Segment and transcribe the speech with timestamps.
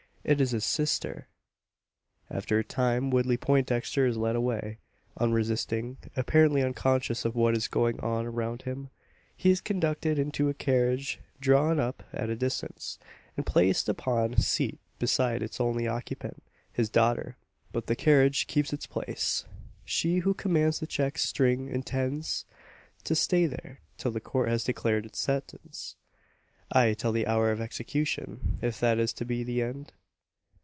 [0.23, 1.27] It is his sister!
[2.29, 4.77] After a time, Woodley Poindexter is led away
[5.17, 8.91] unresisting, apparently unconscious of what is going on around him.
[9.35, 12.99] He is conducted to a carriage drawn up at a distance,
[13.35, 17.35] and placed upon a seat beside its only occupant his daughter.
[17.71, 19.45] But the carriage keeps its place.
[19.85, 22.45] She who commands the check string intends
[23.05, 25.95] to stay there, till the Court has declared its sentence
[26.71, 29.93] ay, till the hour of execution, if that is to be the end!